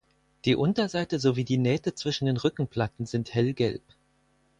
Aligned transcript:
Die 0.45 0.55
Unterseite 0.55 1.19
sowie 1.19 1.43
die 1.43 1.59
Nähte 1.59 1.93
zwischen 1.93 2.25
den 2.25 2.37
Rückenplatten 2.37 3.05
sind 3.05 3.35
hellgelb. 3.35 3.83